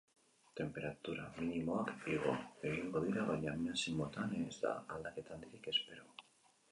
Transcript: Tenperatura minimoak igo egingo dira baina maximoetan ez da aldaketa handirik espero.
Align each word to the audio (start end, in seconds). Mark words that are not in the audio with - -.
Tenperatura 0.59 1.25
minimoak 1.41 1.91
igo 2.13 2.33
egingo 2.69 3.01
dira 3.03 3.25
baina 3.27 3.53
maximoetan 3.65 4.33
ez 4.47 4.57
da 4.65 4.73
aldaketa 4.97 5.37
handirik 5.37 5.69
espero. 5.73 6.07